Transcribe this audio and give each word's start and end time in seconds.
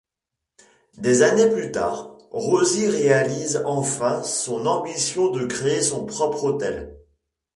Des 0.97 1.21
années 1.21 1.51
plus 1.51 1.71
tard, 1.71 2.17
Rosie 2.31 2.87
réalise 2.87 3.61
enfin 3.67 4.23
son 4.23 4.65
ambition 4.65 5.29
de 5.29 5.45
créer 5.45 5.83
son 5.83 6.07
propre 6.07 6.45
hôtel. 6.45 6.97